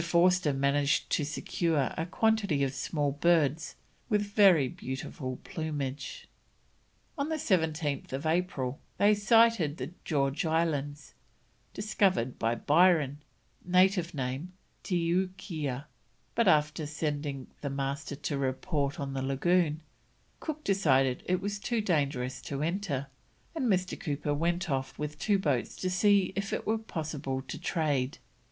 [0.03, 3.75] Forster managed to secure a quantity of small birds
[4.09, 6.27] with very beautiful plumage.
[7.19, 11.13] On the 17th April they sighted the George Islands,
[11.75, 13.21] discovered by Byron
[13.63, 14.53] (native name,
[14.83, 15.85] Tiookea),
[16.33, 19.81] but, after sending the Master to report on the lagoon,
[20.39, 23.05] Cook decided it was too dangerous to enter,
[23.53, 23.99] and Mr.
[23.99, 28.17] Cooper went off with two boats to see if it were possible to trade.